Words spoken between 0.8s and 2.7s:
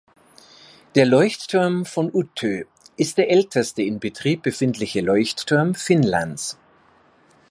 Der Leuchtturm von Utö